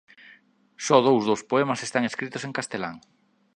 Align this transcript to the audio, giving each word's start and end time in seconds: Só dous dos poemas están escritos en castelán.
Só 0.85 0.97
dous 1.07 1.23
dos 1.29 1.45
poemas 1.49 1.83
están 1.87 2.03
escritos 2.05 2.43
en 2.47 2.55
castelán. 2.57 2.95